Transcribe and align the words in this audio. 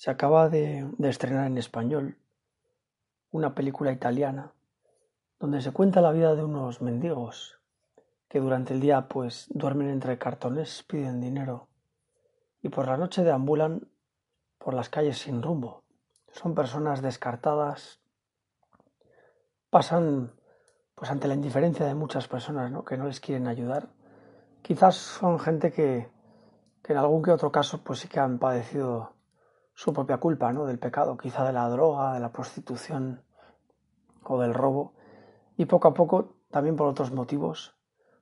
Se 0.00 0.10
acaba 0.10 0.48
de, 0.48 0.90
estrenar 1.02 1.46
en 1.46 1.58
español 1.58 2.16
una 3.32 3.54
película 3.54 3.92
italiana 3.92 4.54
donde 5.38 5.60
se 5.60 5.72
cuenta 5.72 6.00
la 6.00 6.10
vida 6.10 6.34
de 6.34 6.42
unos 6.42 6.80
mendigos 6.80 7.60
que 8.26 8.40
durante 8.40 8.72
el 8.72 8.80
día 8.80 9.08
pues 9.08 9.48
duermen 9.50 9.90
entre 9.90 10.16
cartones, 10.16 10.84
piden 10.84 11.20
dinero 11.20 11.68
y 12.62 12.70
por 12.70 12.86
la 12.86 12.96
noche 12.96 13.24
deambulan 13.24 13.90
por 14.56 14.72
las 14.72 14.88
calles 14.88 15.18
sin 15.18 15.42
rumbo. 15.42 15.84
Son 16.32 16.54
personas 16.54 17.02
descartadas, 17.02 18.00
pasan 19.68 20.32
pues 20.94 21.10
ante 21.10 21.28
la 21.28 21.34
indiferencia 21.34 21.84
de 21.84 21.94
muchas 21.94 22.26
personas 22.26 22.70
¿no? 22.70 22.86
que 22.86 22.96
no 22.96 23.04
les 23.04 23.20
quieren 23.20 23.48
ayudar. 23.48 23.90
Quizás 24.62 24.96
son 24.96 25.38
gente 25.38 25.70
que, 25.72 26.08
que 26.82 26.94
en 26.94 26.98
algún 26.98 27.22
que 27.22 27.32
otro 27.32 27.52
caso 27.52 27.84
pues 27.84 27.98
sí 27.98 28.08
que 28.08 28.18
han 28.18 28.38
padecido 28.38 29.19
su 29.80 29.94
propia 29.94 30.18
culpa, 30.18 30.52
¿no? 30.52 30.66
Del 30.66 30.78
pecado, 30.78 31.16
quizá 31.16 31.42
de 31.42 31.54
la 31.54 31.66
droga, 31.70 32.12
de 32.12 32.20
la 32.20 32.32
prostitución 32.32 33.22
o 34.24 34.38
del 34.38 34.52
robo. 34.52 34.92
Y 35.56 35.64
poco 35.64 35.88
a 35.88 35.94
poco, 35.94 36.34
también 36.50 36.76
por 36.76 36.86
otros 36.86 37.12
motivos, 37.12 37.74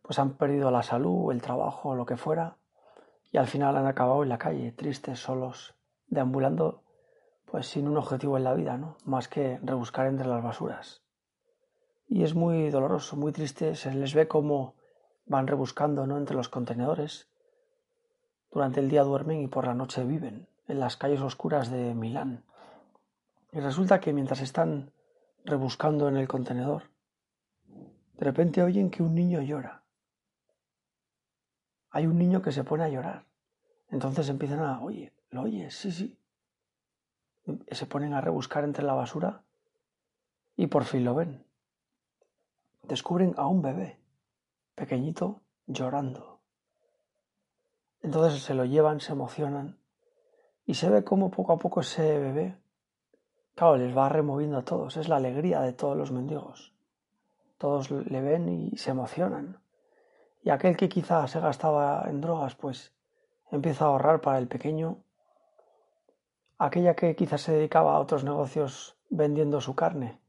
pues 0.03 0.21
han 0.21 0.35
perdido 0.35 0.71
la 0.71 0.85
salud, 0.85 1.33
el 1.33 1.43
trabajo, 1.43 1.97
lo 1.97 2.07
que 2.07 2.17
fuera, 2.17 2.59
y 3.33 3.39
al 3.39 3.49
final 3.49 3.77
han 3.77 3.89
acabado 3.89 4.23
en 4.23 4.29
la 4.29 4.39
calle, 4.39 4.71
tristes, 4.71 5.19
solos, 5.19 5.75
deambulando, 6.07 6.85
pues 7.45 7.67
sin 7.67 7.89
un 7.89 7.97
objetivo 7.97 8.37
en 8.37 8.45
la 8.45 8.55
vida, 8.55 8.77
¿no? 8.77 8.97
Más 9.05 9.27
que 9.27 9.59
rebuscar 9.61 10.07
entre 10.07 10.29
las 10.29 10.45
basuras. 10.45 11.03
Y 12.07 12.23
es 12.23 12.37
muy 12.37 12.71
doloroso, 12.71 13.17
muy 13.17 13.33
triste, 13.33 13.75
se 13.75 13.93
les 13.93 14.15
ve 14.15 14.29
como 14.29 14.77
van 15.27 15.49
rebuscando, 15.49 16.07
¿no? 16.07 16.19
Entre 16.19 16.37
los 16.37 16.49
contenedores. 16.49 17.29
Durante 18.53 18.79
el 18.79 18.89
día 18.89 19.03
duermen 19.03 19.41
y 19.41 19.49
por 19.49 19.67
la 19.67 19.75
noche 19.75 20.05
viven 20.05 20.47
en 20.69 20.79
las 20.79 20.97
calles 20.97 21.21
oscuras 21.21 21.71
de 21.71 21.95
Milán. 21.95 22.45
Y 23.53 23.61
resulta 23.61 24.01
que 24.01 24.13
mientras 24.13 24.41
están 24.43 24.93
rebuscando 25.45 26.09
en 26.09 26.19
el 26.19 26.29
contenedor, 26.29 26.85
de 27.67 28.25
repente 28.25 28.63
oyen 28.63 28.91
que 28.91 29.03
un 29.03 29.15
niño 29.15 29.41
llora. 29.41 29.83
Hay 31.91 32.07
un 32.07 32.19
niño 32.19 32.43
que 32.43 32.53
se 32.53 32.65
pone 32.65 32.85
a 32.85 32.89
llorar. 32.91 33.25
Entonces 33.89 34.29
empiezan 34.29 34.61
a, 34.61 34.81
oye, 34.83 35.15
¿lo 35.31 35.43
oyes? 35.43 35.75
Sí, 35.75 35.91
sí. 35.91 36.19
se 37.71 37.87
ponen 37.87 38.13
a 38.13 38.21
rebuscar 38.21 38.65
entre 38.65 38.85
la 38.85 38.93
basura 38.93 39.43
y 40.55 40.67
por 40.67 40.85
fin 40.85 41.05
lo 41.05 41.15
ven. 41.15 41.47
Descubren 42.83 43.35
a 43.39 43.47
un 43.47 43.63
bebé, 43.63 43.99
pequeñito, 44.75 45.41
llorando. 45.67 46.41
Entonces 48.03 48.43
se 48.43 48.55
lo 48.55 48.67
llevan, 48.67 49.01
se 49.01 49.13
emocionan 49.13 49.78
y 50.69 50.75
se 50.75 50.91
ve 50.91 51.03
cómo 51.03 51.31
poco 51.31 51.55
a 51.55 51.59
poco 51.59 51.81
ese 51.81 52.19
bebé, 52.19 52.55
claro, 53.55 53.79
les 53.79 53.97
va 53.97 54.11
removiendo 54.11 54.59
a 54.59 54.67
todos. 54.67 54.99
Es 54.99 55.09
la 55.09 55.17
alegría 55.17 55.63
de 55.63 55.73
todos 55.73 55.97
los 55.97 56.13
mendigos. 56.13 56.75
Todos 57.57 57.91
le 57.91 58.21
ven 58.21 58.51
y 58.51 58.77
se 58.77 58.91
emocionan. 58.91 59.63
Y 60.43 60.51
aquel 60.51 60.77
que 60.77 60.91
quizá 60.91 61.27
se 61.27 61.41
gastaba 61.41 62.05
en 62.07 62.21
drogas, 62.21 62.55
pues 62.55 62.93
empieza 63.51 63.87
a 63.87 63.89
ahorrar 63.89 64.21
para 64.21 64.37
el 64.37 64.47
pequeño. 64.47 64.99
Aquella 66.59 66.95
que 66.95 67.17
quizás 67.17 67.41
se 67.41 67.53
dedicaba 67.53 67.95
a 67.95 68.01
otros 68.01 68.23
negocios 68.23 68.99
vendiendo 69.09 69.63
su 69.63 69.75
carne, 69.75 70.21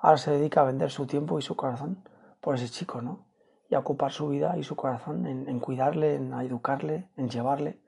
ahora 0.00 0.16
se 0.16 0.32
dedica 0.32 0.62
a 0.62 0.64
vender 0.64 0.90
su 0.90 1.06
tiempo 1.06 1.38
y 1.38 1.42
su 1.42 1.54
corazón 1.54 2.02
por 2.40 2.56
ese 2.56 2.68
chico, 2.68 3.00
¿no? 3.00 3.26
Y 3.70 3.76
a 3.76 3.78
ocupar 3.78 4.10
su 4.10 4.26
vida 4.26 4.58
y 4.58 4.64
su 4.64 4.74
corazón 4.74 5.24
en, 5.28 5.48
en 5.48 5.60
cuidarle, 5.60 6.16
en 6.16 6.32
educarle, 6.32 7.10
en 7.16 7.28
llevarle 7.28 7.83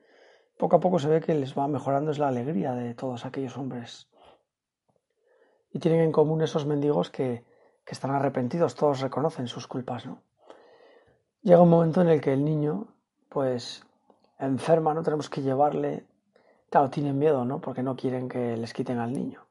poco 0.56 0.76
a 0.76 0.80
poco 0.80 0.98
se 0.98 1.08
ve 1.08 1.20
que 1.20 1.34
les 1.34 1.56
va 1.56 1.68
mejorando 1.68 2.10
es 2.10 2.18
la 2.18 2.28
alegría 2.28 2.72
de 2.74 2.94
todos 2.94 3.26
aquellos 3.26 3.56
hombres. 3.56 4.08
Y 5.72 5.78
tienen 5.78 6.00
en 6.00 6.12
común 6.12 6.40
esos 6.42 6.66
mendigos 6.66 7.10
que, 7.10 7.44
están 7.86 8.10
arrepentidos, 8.10 8.74
todos 8.74 9.00
reconocen 9.00 9.46
sus 9.46 9.68
culpas, 9.68 10.06
¿no? 10.06 10.20
Llega 11.42 11.62
un 11.62 11.70
momento 11.70 12.00
en 12.00 12.08
el 12.08 12.20
que 12.20 12.32
el 12.32 12.44
niño, 12.44 12.88
pues, 13.28 13.86
enferma, 14.40 14.92
¿no? 14.92 15.04
Tenemos 15.04 15.30
que 15.30 15.42
llevarle. 15.42 16.04
Claro, 16.68 16.90
tienen 16.90 17.16
miedo, 17.16 17.44
¿no? 17.44 17.60
Porque 17.60 17.84
no 17.84 17.94
quieren 17.94 18.28
que 18.28 18.56
les 18.56 18.72
quiten 18.72 18.98
al 18.98 19.12
niño. 19.12 19.46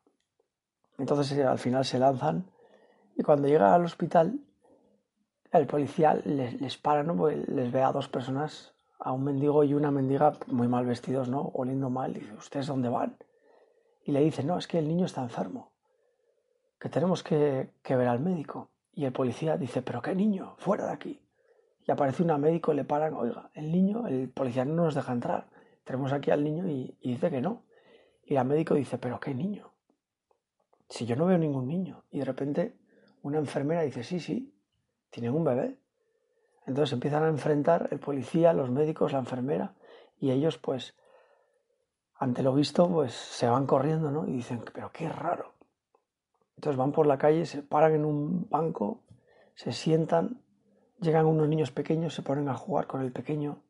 Entonces 0.97 1.31
eh, 1.37 1.45
al 1.45 1.59
final 1.59 1.85
se 1.85 1.97
lanzan 1.97 2.45
y 3.15 3.23
cuando 3.23 3.47
llega 3.47 3.73
al 3.73 3.85
hospital, 3.85 4.39
el 5.51 5.67
policía 5.67 6.15
les, 6.25 6.59
les 6.59 6.77
para, 6.77 7.03
¿no? 7.03 7.15
Porque 7.15 7.37
les 7.47 7.71
ve 7.71 7.81
a 7.81 7.93
dos 7.93 8.09
personas 8.09 8.74
a 9.05 9.11
un 9.11 9.23
mendigo 9.23 9.63
y 9.63 9.75
una 9.75 9.91
mendiga 9.91 10.33
muy 10.47 10.67
mal 10.67 10.87
vestidos, 10.87 11.29
¿no? 11.29 11.51
Oliendo 11.53 11.91
mal. 11.91 12.17
Y 12.17 12.21
dice, 12.21 12.33
¿ustedes 12.33 12.65
dónde 12.65 12.89
van? 12.89 13.15
Y 14.03 14.11
le 14.11 14.19
dice, 14.21 14.43
no, 14.43 14.57
es 14.57 14.67
que 14.67 14.79
el 14.79 14.87
niño 14.87 15.05
está 15.05 15.21
enfermo, 15.21 15.71
que 16.79 16.89
tenemos 16.89 17.21
que, 17.21 17.69
que 17.83 17.95
ver 17.95 18.07
al 18.07 18.19
médico. 18.19 18.71
Y 18.93 19.05
el 19.05 19.11
policía 19.11 19.57
dice, 19.57 19.83
¿pero 19.83 20.01
qué 20.01 20.15
niño? 20.15 20.55
Fuera 20.57 20.87
de 20.87 20.93
aquí. 20.93 21.21
Y 21.87 21.91
aparece 21.91 22.23
una 22.23 22.39
médico 22.39 22.73
le 22.73 22.83
paran, 22.83 23.13
oiga, 23.13 23.51
el 23.53 23.71
niño, 23.71 24.07
el 24.07 24.27
policía 24.27 24.65
no 24.65 24.73
nos 24.73 24.95
deja 24.95 25.13
entrar. 25.13 25.49
Tenemos 25.83 26.11
aquí 26.11 26.31
al 26.31 26.43
niño 26.43 26.67
y, 26.67 26.97
y 26.99 27.11
dice 27.11 27.29
que 27.29 27.41
no. 27.41 27.61
Y 28.23 28.33
la 28.33 28.43
médico 28.43 28.73
dice, 28.73 28.97
¿pero 28.97 29.19
qué 29.19 29.35
niño? 29.35 29.71
Si 30.89 31.05
yo 31.05 31.15
no 31.15 31.27
veo 31.27 31.37
ningún 31.37 31.67
niño. 31.67 32.05
Y 32.09 32.19
de 32.19 32.25
repente 32.25 32.75
una 33.21 33.37
enfermera 33.37 33.83
dice, 33.83 34.03
sí, 34.03 34.19
sí, 34.19 34.51
tienen 35.11 35.35
un 35.35 35.43
bebé. 35.43 35.77
Entonces 36.65 36.93
empiezan 36.93 37.23
a 37.23 37.27
enfrentar 37.27 37.89
el 37.91 37.99
policía, 37.99 38.53
los 38.53 38.71
médicos, 38.71 39.13
la 39.13 39.19
enfermera, 39.19 39.73
y 40.19 40.31
ellos 40.31 40.57
pues, 40.57 40.95
ante 42.15 42.41
lo 42.41 42.53
visto, 42.53 42.89
pues 42.89 43.13
se 43.13 43.47
van 43.47 43.67
corriendo, 43.67 44.11
¿no? 44.11 44.27
Y 44.27 44.33
dicen, 44.33 44.63
pero 44.73 44.91
qué 44.91 45.09
raro. 45.09 45.53
Entonces 46.55 46.77
van 46.77 46.91
por 46.91 47.05
la 47.05 47.17
calle, 47.17 47.45
se 47.45 47.61
paran 47.61 47.93
en 47.93 48.05
un 48.05 48.49
banco, 48.49 49.01
se 49.53 49.73
sientan, 49.73 50.41
llegan 51.01 51.25
unos 51.25 51.47
niños 51.47 51.71
pequeños, 51.71 52.13
se 52.13 52.21
ponen 52.21 52.49
a 52.49 52.55
jugar 52.55 52.87
con 52.87 53.01
el 53.01 53.11
pequeño, 53.11 53.61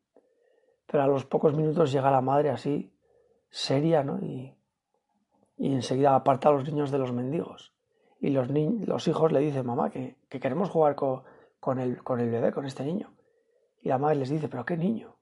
pero 0.86 1.02
a 1.02 1.06
los 1.06 1.24
pocos 1.24 1.54
minutos 1.54 1.92
llega 1.92 2.10
la 2.10 2.20
madre 2.20 2.50
así, 2.50 2.92
seria, 3.50 4.02
¿no? 4.04 4.18
Y, 4.20 4.56
y 5.58 5.74
enseguida 5.74 6.14
aparta 6.14 6.48
a 6.48 6.52
los 6.52 6.64
niños 6.64 6.90
de 6.90 6.98
los 6.98 7.12
mendigos. 7.12 7.74
Y 8.20 8.30
los, 8.30 8.48
los 8.48 9.08
hijos 9.08 9.32
le 9.32 9.40
dicen, 9.40 9.66
mamá, 9.66 9.90
que, 9.90 10.16
que 10.28 10.40
queremos 10.40 10.70
jugar 10.70 10.94
con 10.94 11.22
con 11.60 11.78
el, 11.78 12.02
con 12.02 12.20
el 12.20 12.30
bebé, 12.30 12.52
con 12.52 12.66
este 12.66 12.84
niño. 12.84 13.14
Y 13.82 13.88
la 13.88 13.98
madre 13.98 14.16
les 14.16 14.30
dice, 14.30 14.48
pero 14.48 14.64
¿qué 14.64 14.76
niño? 14.76 15.16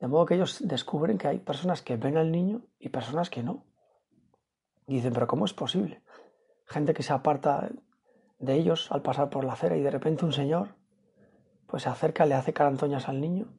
De 0.00 0.08
modo 0.08 0.26
que 0.26 0.34
ellos 0.34 0.58
descubren 0.66 1.18
que 1.18 1.28
hay 1.28 1.38
personas 1.38 1.82
que 1.82 1.96
ven 1.96 2.16
al 2.16 2.30
niño 2.30 2.66
y 2.78 2.90
personas 2.90 3.30
que 3.30 3.42
no. 3.42 3.64
Dicen, 4.86 5.12
pero 5.12 5.26
¿cómo 5.26 5.44
es 5.44 5.54
posible? 5.54 6.02
Gente 6.66 6.92
que 6.92 7.02
se 7.02 7.12
aparta 7.12 7.70
de 8.38 8.54
ellos 8.54 8.90
al 8.92 9.02
pasar 9.02 9.30
por 9.30 9.44
la 9.44 9.54
acera 9.54 9.76
y 9.76 9.82
de 9.82 9.90
repente 9.90 10.24
un 10.24 10.32
señor 10.32 10.76
pues 11.66 11.84
se 11.84 11.88
acerca, 11.88 12.26
le 12.26 12.34
hace 12.34 12.52
carantoñas 12.52 13.08
al 13.08 13.20
niño 13.20 13.52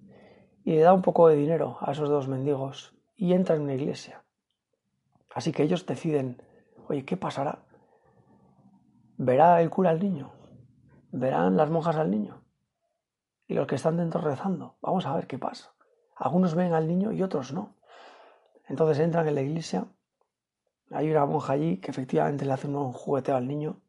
y 0.64 0.72
le 0.72 0.82
da 0.82 0.94
un 0.94 1.02
poco 1.02 1.28
de 1.28 1.36
dinero 1.36 1.78
a 1.82 1.92
esos 1.92 2.10
dos 2.10 2.28
mendigos 2.28 2.96
y 3.16 3.34
entra 3.34 3.56
en 3.56 3.64
una 3.64 3.74
iglesia. 3.74 4.24
Así 5.34 5.52
que 5.52 5.64
ellos 5.64 5.86
deciden, 5.86 6.42
oye, 6.88 7.04
¿qué 7.06 7.18
pasará? 7.18 7.66
¿Verá 9.18 9.62
el 9.62 9.70
cura 9.70 9.90
al 9.90 10.00
niño? 10.00 10.32
Verán 11.16 11.56
las 11.56 11.70
monjas 11.70 11.96
al 11.96 12.12
niño 12.12 12.42
y 13.48 13.54
los 13.54 13.68
que 13.68 13.76
están 13.76 13.96
dentro 13.98 14.20
rezando. 14.20 14.76
Vamos 14.82 15.06
a 15.06 15.16
ver 15.16 15.28
qué 15.28 15.38
pasa. 15.38 15.74
Algunos 16.18 16.56
ven 16.56 16.74
al 16.74 16.88
niño 16.88 17.12
y 17.14 17.24
otros 17.24 17.54
no. 17.54 17.76
Entonces 18.68 19.00
entran 19.00 19.28
en 19.28 19.36
la 19.36 19.42
iglesia. 19.42 19.86
Hay 20.92 21.10
una 21.10 21.26
monja 21.26 21.54
allí 21.54 21.78
que 21.78 21.92
efectivamente 21.92 22.46
le 22.46 22.54
hace 22.54 22.68
un 22.68 22.92
jugueteo 22.92 23.36
al 23.36 23.48
niño, 23.48 23.80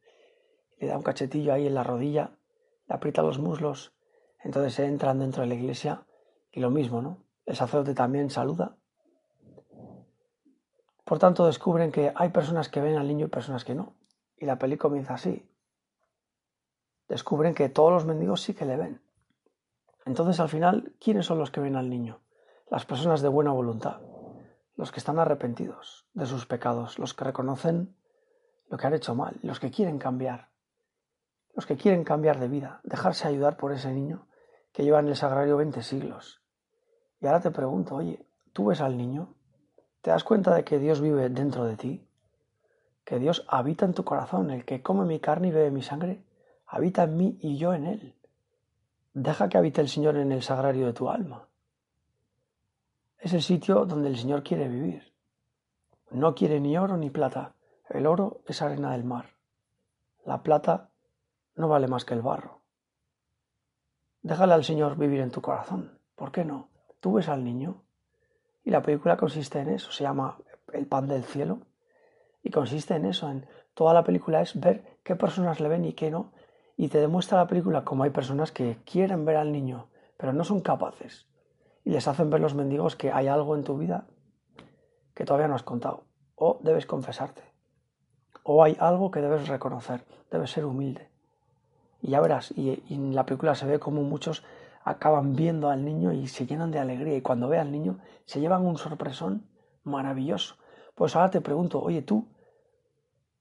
le 0.79 0.87
da 0.87 0.97
un 0.97 1.03
cachetillo 1.03 1.53
ahí 1.53 1.67
en 1.67 1.75
la 1.75 1.83
rodilla, 1.83 2.31
le 2.89 2.95
aprieta 2.95 3.23
los 3.23 3.39
muslos. 3.39 3.93
Entonces 4.43 4.79
entran 4.79 5.19
dentro 5.19 5.43
de 5.43 5.49
la 5.49 5.55
iglesia 5.55 6.07
y 6.53 6.61
lo 6.61 6.71
mismo, 6.71 7.03
¿no? 7.03 7.25
El 7.45 7.57
sacerdote 7.57 7.95
también 7.95 8.31
saluda. 8.31 8.77
Por 11.05 11.19
tanto, 11.19 11.47
descubren 11.47 11.91
que 11.91 12.13
hay 12.15 12.29
personas 12.29 12.69
que 12.69 12.81
ven 12.81 12.97
al 12.97 13.09
niño 13.09 13.27
y 13.27 13.31
personas 13.31 13.65
que 13.65 13.75
no. 13.75 13.95
Y 14.37 14.47
la 14.47 14.59
peli 14.59 14.77
comienza 14.77 15.15
así 15.15 15.49
descubren 17.09 17.55
que 17.55 17.69
todos 17.69 17.93
los 17.93 18.05
mendigos 18.05 18.43
sí 18.43 18.55
que 18.55 18.65
le 18.65 18.77
ven. 18.77 19.03
Entonces 20.05 20.39
al 20.41 20.49
final, 20.49 20.95
¿quiénes 21.01 21.27
son 21.27 21.39
los 21.39 21.51
que 21.51 21.61
ven 21.61 21.77
al 21.77 21.91
niño? 21.91 22.21
Las 22.71 22.87
personas 22.87 23.23
de 23.23 23.29
buena 23.29 23.53
voluntad, 23.53 24.01
los 24.77 24.93
que 24.93 25.01
están 25.01 25.19
arrepentidos 25.19 26.07
de 26.15 26.27
sus 26.27 26.47
pecados, 26.47 26.99
los 26.99 27.15
que 27.15 27.25
reconocen 27.25 27.97
lo 28.69 28.77
que 28.77 28.87
han 28.87 28.95
hecho 28.95 29.15
mal, 29.15 29.37
los 29.43 29.61
que 29.61 29.71
quieren 29.71 29.99
cambiar, 29.99 30.51
los 31.55 31.67
que 31.67 31.77
quieren 31.77 32.05
cambiar 32.05 32.39
de 32.39 32.49
vida, 32.49 32.81
dejarse 32.85 33.29
ayudar 33.29 33.57
por 33.57 33.73
ese 33.73 33.93
niño 33.93 34.27
que 34.73 34.85
lleva 34.85 35.01
en 35.01 35.09
el 35.09 35.17
sagrario 35.17 35.57
20 35.57 35.83
siglos. 35.83 36.43
Y 37.21 37.27
ahora 37.27 37.41
te 37.41 37.51
pregunto, 37.51 37.97
oye, 37.97 38.27
¿tú 38.53 38.67
ves 38.67 38.81
al 38.81 38.97
niño? 38.97 39.35
¿Te 40.03 40.11
das 40.11 40.25
cuenta 40.25 40.55
de 40.55 40.65
que 40.65 40.79
Dios 40.79 41.01
vive 41.01 41.29
dentro 41.31 41.65
de 41.65 41.77
ti? 41.77 42.09
¿Que 43.05 43.19
Dios 43.19 43.47
habita 43.49 43.87
en 43.87 43.95
tu 43.95 44.05
corazón? 44.05 44.51
El 44.51 44.65
que 44.65 44.83
come 44.83 45.07
mi 45.07 45.19
carne 45.19 45.49
y 45.49 45.53
bebe 45.53 45.71
mi 45.71 45.83
sangre 45.83 46.26
habita 46.67 47.05
en 47.05 47.17
mí 47.17 47.39
y 47.41 47.57
yo 47.57 47.75
en 47.75 47.87
él. 47.87 48.15
Deja 49.15 49.49
que 49.49 49.59
habite 49.59 49.81
el 49.81 49.89
Señor 49.89 50.17
en 50.17 50.33
el 50.33 50.43
sagrario 50.43 50.87
de 50.87 50.93
tu 50.93 51.09
alma. 51.09 51.49
Es 53.19 53.33
el 53.33 53.43
sitio 53.43 53.87
donde 53.87 54.09
el 54.09 54.17
Señor 54.17 54.43
quiere 54.43 54.69
vivir. 54.69 55.13
no 56.11 56.35
quiere 56.35 56.61
ni 56.61 56.77
oro 56.77 56.97
ni 56.97 57.11
plata. 57.11 57.55
El 57.89 58.07
oro 58.07 58.43
es 58.47 58.63
arena 58.63 58.93
del 58.93 59.05
mar. 59.05 59.37
La 60.25 60.43
plata 60.43 60.91
no 61.55 61.69
vale 61.69 61.89
más 61.89 62.05
que 62.05 62.15
el 62.15 62.23
barro. 62.23 62.61
Déjale 64.23 64.55
al 64.55 64.65
Señor 64.65 64.97
vivir 64.97 65.21
en 65.21 65.31
tu 65.31 65.41
corazón. 65.41 65.99
¿Por 66.15 66.33
qué 66.33 66.45
no? 66.45 66.69
Tú 67.01 67.15
ves 67.15 67.29
al 67.29 67.45
niño 67.45 67.85
y 68.65 68.71
la 68.71 68.83
película 68.83 69.17
consiste 69.17 69.61
en 69.61 69.69
eso, 69.69 69.93
se 69.93 70.03
llama 70.03 70.39
El 70.73 70.87
pan 70.87 71.07
del 71.07 71.25
cielo 71.25 71.61
y 72.43 72.51
consiste 72.51 72.95
en 72.95 73.05
eso, 73.05 73.31
en 73.31 73.47
toda 73.75 73.95
la 73.95 74.03
película 74.03 74.41
es 74.41 74.59
ver 74.59 74.99
qué 75.05 75.15
personas 75.15 75.61
le 75.61 75.69
ven 75.69 75.85
y 75.85 75.93
qué 75.93 76.11
no 76.11 76.33
y 76.77 76.89
te 76.89 77.01
demuestra 77.01 77.39
la 77.39 77.47
película 77.47 77.85
como 77.85 78.05
hay 78.05 78.11
personas 78.11 78.53
que 78.53 78.79
quieren 78.85 79.25
ver 79.25 79.37
al 79.37 79.53
niño 79.53 79.89
pero 80.17 80.33
no 80.33 80.45
son 80.45 80.61
capaces 80.61 81.27
y 81.85 81.91
les 81.91 82.09
hacen 82.09 82.31
ver 82.31 82.41
los 82.41 82.55
mendigos 82.55 82.97
que 82.97 83.13
hay 83.13 83.29
algo 83.29 83.55
en 83.57 83.65
tu 83.65 83.77
vida 83.77 84.07
que 85.15 85.25
todavía 85.25 85.49
no 85.49 85.55
has 85.55 85.63
contado 85.63 86.05
o 86.35 86.59
debes 86.63 86.87
confesarte 86.87 87.57
o 88.49 88.63
hay 88.63 88.77
algo 88.79 89.11
que 89.11 89.21
debes 89.21 89.49
reconocer, 89.49 90.05
debes 90.31 90.53
ser 90.53 90.65
humilde. 90.65 91.09
Y 92.01 92.11
ya 92.11 92.21
verás, 92.21 92.53
y, 92.53 92.81
en 92.91 93.13
la 93.13 93.27
película 93.27 93.57
se 93.57 93.67
ve 93.67 93.81
como 93.81 94.03
muchos 94.03 94.45
acaban 94.85 95.35
viendo 95.35 95.69
al 95.69 95.85
niño 95.85 96.13
y 96.13 96.29
se 96.29 96.47
llenan 96.47 96.71
de 96.71 96.79
alegría 96.79 97.17
y 97.17 97.23
cuando 97.23 97.49
ve 97.49 97.59
al 97.59 97.73
niño 97.73 97.99
se 98.25 98.39
llevan 98.39 98.65
un 98.65 98.79
sorpresón 98.79 99.49
maravilloso. 99.83 100.55
Pues 100.95 101.17
ahora 101.17 101.31
te 101.31 101.41
pregunto, 101.41 101.83
oye 101.83 102.03
tú 102.03 102.29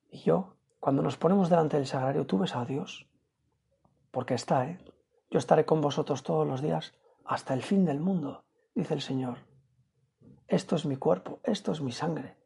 y 0.10 0.22
yo, 0.22 0.56
cuando 0.80 1.04
nos 1.04 1.18
ponemos 1.18 1.52
delante 1.52 1.78
del 1.78 1.86
sagrario, 1.86 2.26
¿tú 2.26 2.40
ves 2.40 2.56
a 2.56 2.66
Dios? 2.66 3.08
Porque 4.16 4.34
está, 4.34 4.66
¿eh? 4.66 4.80
Yo 5.30 5.40
estaré 5.40 5.66
con 5.66 5.82
vosotros 5.82 6.24
todos 6.24 6.48
los 6.48 6.62
días 6.62 6.94
hasta 7.26 7.54
el 7.54 7.62
fin 7.62 7.84
del 7.84 8.00
mundo, 8.00 8.46
dice 8.74 8.94
el 8.94 9.02
Señor. 9.02 9.40
Esto 10.48 10.78
es 10.78 10.86
mi 10.86 10.96
cuerpo, 10.96 11.42
esto 11.44 11.74
es 11.74 11.82
mi 11.82 11.92
sangre. 11.92 12.38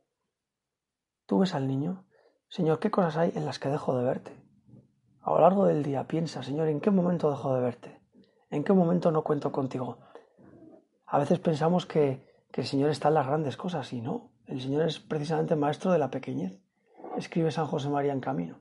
¿Tú 1.28 1.38
ves 1.38 1.54
al 1.54 1.68
niño? 1.68 2.08
Señor, 2.48 2.80
¿qué 2.80 2.90
cosas 2.90 3.18
hay 3.18 3.34
en 3.36 3.46
las 3.46 3.60
que 3.60 3.70
dejo 3.70 3.96
de 3.96 4.04
verte? 4.04 4.32
A 5.22 5.30
lo 5.30 5.42
largo 5.42 5.66
del 5.66 5.84
día 5.84 6.08
piensa, 6.08 6.42
Señor, 6.42 6.70
¿en 6.70 6.82
qué 6.82 6.90
momento 6.90 7.30
dejo 7.30 7.54
de 7.54 7.62
verte? 7.62 8.02
¿En 8.50 8.64
qué 8.64 8.74
momento 8.74 9.12
no 9.12 9.24
cuento 9.24 9.52
contigo? 9.52 10.00
A 11.06 11.20
veces 11.20 11.38
pensamos 11.38 11.86
que, 11.86 12.28
el 12.52 12.66
Señor 12.66 12.90
está 12.90 13.10
en 13.10 13.14
las 13.14 13.28
grandes 13.28 13.58
cosas 13.58 13.94
y 13.94 14.02
no. 14.02 14.32
El 14.48 14.60
Señor 14.60 14.88
es 14.88 15.00
precisamente 15.00 15.56
maestro 15.56 15.92
de 15.92 16.00
la 16.00 16.10
pequeñez. 16.10 16.60
Escribe 17.16 17.52
San 17.52 17.68
José 17.68 17.90
María 17.90 18.12
en 18.12 18.22
camino. 18.22 18.60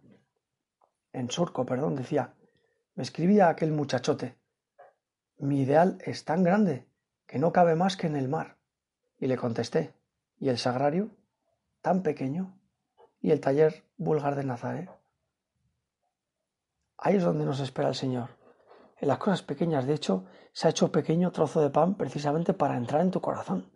En 1.14 1.30
surco, 1.30 1.64
perdón, 1.64 1.96
decía. 1.96 2.34
Me 2.98 3.04
escribía 3.04 3.48
aquel 3.48 3.70
muchachote. 3.70 4.36
Mi 5.38 5.60
ideal 5.60 5.98
es 6.04 6.24
tan 6.24 6.42
grande 6.42 6.88
que 7.28 7.38
no 7.38 7.52
cabe 7.52 7.76
más 7.76 7.96
que 7.96 8.08
en 8.08 8.16
el 8.16 8.26
mar. 8.26 8.56
Y 9.20 9.28
le 9.28 9.36
contesté. 9.36 9.94
¿Y 10.40 10.48
el 10.48 10.58
sagrario? 10.58 11.10
Tan 11.80 12.02
pequeño 12.02 12.58
y 13.20 13.30
el 13.30 13.40
taller 13.40 13.84
vulgar 13.98 14.34
de 14.34 14.42
Nazaret. 14.42 14.90
Ahí 16.96 17.14
es 17.14 17.22
donde 17.22 17.44
nos 17.44 17.60
espera 17.60 17.88
el 17.88 17.94
Señor. 17.94 18.30
En 18.96 19.06
las 19.06 19.18
cosas 19.18 19.44
pequeñas, 19.44 19.86
de 19.86 19.94
hecho, 19.94 20.24
se 20.52 20.66
ha 20.66 20.70
hecho 20.70 20.90
pequeño 20.90 21.30
trozo 21.30 21.60
de 21.60 21.70
pan 21.70 21.94
precisamente 21.94 22.52
para 22.52 22.76
entrar 22.76 23.02
en 23.02 23.12
tu 23.12 23.20
corazón. 23.20 23.70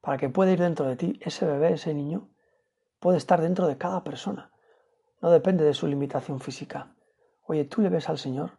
Para 0.00 0.16
que 0.16 0.30
pueda 0.30 0.52
ir 0.52 0.60
dentro 0.60 0.86
de 0.86 0.96
ti 0.96 1.20
ese 1.22 1.44
bebé, 1.44 1.74
ese 1.74 1.92
niño, 1.92 2.30
puede 2.98 3.18
estar 3.18 3.42
dentro 3.42 3.66
de 3.66 3.76
cada 3.76 4.02
persona. 4.04 4.52
No 5.20 5.30
depende 5.30 5.64
de 5.64 5.74
su 5.74 5.86
limitación 5.86 6.40
física. 6.40 6.94
Oye, 7.50 7.64
¿tú 7.64 7.82
le 7.82 7.88
ves 7.88 8.08
al 8.08 8.18
Señor? 8.18 8.50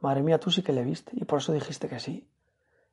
Madre 0.00 0.22
mía, 0.22 0.40
tú 0.40 0.50
sí 0.50 0.62
que 0.62 0.72
le 0.72 0.82
viste 0.82 1.12
y 1.14 1.24
por 1.24 1.38
eso 1.38 1.52
dijiste 1.52 1.88
que 1.88 2.00
sí. 2.00 2.28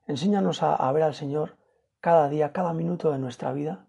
Enséñanos 0.05 0.61
a, 0.61 0.75
a 0.75 0.91
ver 0.91 1.03
al 1.03 1.15
Señor 1.15 1.57
cada 1.99 2.29
día, 2.29 2.51
cada 2.51 2.73
minuto 2.73 3.11
de 3.11 3.17
nuestra 3.17 3.51
vida 3.51 3.87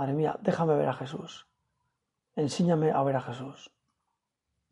Madre 0.00 0.14
mía, 0.14 0.38
déjame 0.40 0.76
ver 0.76 0.88
a 0.88 0.94
Jesús. 0.94 1.46
Enséñame 2.34 2.90
a 2.90 3.02
ver 3.02 3.16
a 3.16 3.20
Jesús. 3.20 3.70